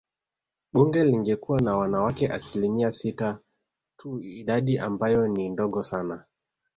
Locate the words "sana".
5.83-6.25